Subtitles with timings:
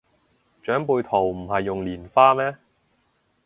[0.03, 0.03] 長
[0.83, 2.57] 輩圖唔係用蓮花咩